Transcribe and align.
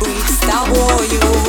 Weeks, 0.00 0.40
now, 0.46 0.64
you 1.02 1.39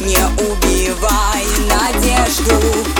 Не 0.00 0.16
убивай 0.16 1.44
надежду. 1.68 2.97